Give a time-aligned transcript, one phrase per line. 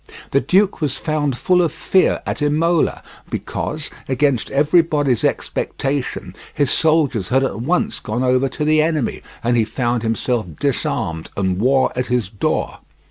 [0.31, 7.27] The duke was found full of fear at Imola, because, against everybody's expectation, his soldiers
[7.27, 11.91] had at once gone over to the enemy and he found himself disarmed and war
[11.95, 12.79] at his door.